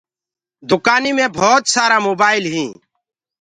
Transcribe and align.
دُڪآنيٚ 0.69 1.15
مي 1.17 1.25
ڀوت 1.37 1.63
سآرآ 1.73 1.97
موبآئل 2.07 2.43
هينٚ 2.53 2.75